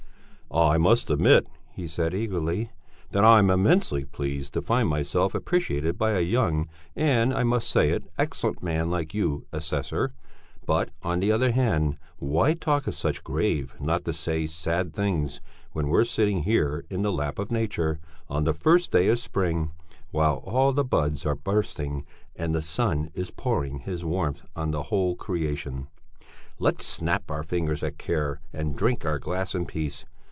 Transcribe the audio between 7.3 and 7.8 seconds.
I must